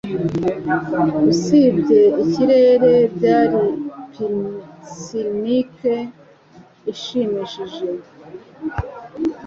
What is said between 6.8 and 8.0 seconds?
ishimishije.